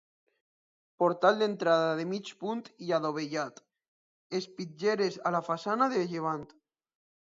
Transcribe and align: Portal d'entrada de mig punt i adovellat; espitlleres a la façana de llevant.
Portal 1.03 1.37
d'entrada 1.41 1.91
de 1.99 2.07
mig 2.15 2.33
punt 2.41 2.65
i 2.87 2.91
adovellat; 3.01 3.63
espitlleres 4.43 5.23
a 5.33 5.39
la 5.41 5.47
façana 5.53 5.95
de 5.97 6.05
llevant. 6.13 6.53